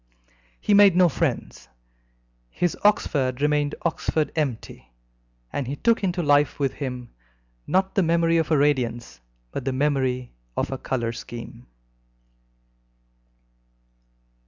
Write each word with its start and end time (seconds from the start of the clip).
He 0.59 0.73
made 0.73 0.95
no 0.95 1.07
friends. 1.09 1.67
His 2.49 2.75
Oxford 2.83 3.39
remained 3.39 3.75
Oxford 3.83 4.31
empty, 4.35 4.91
and 5.53 5.67
he 5.67 5.75
took 5.75 6.03
into 6.03 6.23
life 6.23 6.57
with 6.59 6.73
him, 6.73 7.11
not 7.67 7.93
the 7.93 8.01
memory 8.01 8.37
of 8.37 8.49
a 8.49 8.57
radiance, 8.57 9.19
but 9.51 9.63
the 9.63 9.71
memory 9.73 10.31
of 10.57 10.71
a 10.71 10.79
colour 10.79 11.11
scheme. 11.11 11.67